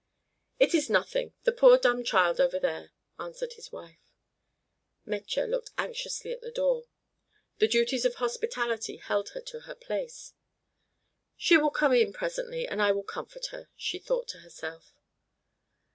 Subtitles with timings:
[0.57, 1.35] "It is nothing.
[1.43, 4.15] The poor dumb child over there," answered his wife.
[5.05, 6.85] Metje looked anxiously at the door.
[7.59, 10.33] The duties of hospitality held her to her place.
[11.37, 14.91] "She will come in presently and I will comfort her," she thought to herself.